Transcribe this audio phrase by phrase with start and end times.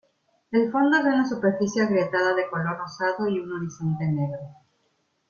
[0.49, 4.55] El fondo es de una superficie agrietada de color rosado y un horizonte negro.